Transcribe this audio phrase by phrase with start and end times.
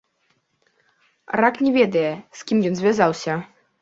[1.41, 2.09] Рак не ведае,
[2.41, 3.37] з кім ён звязаўся.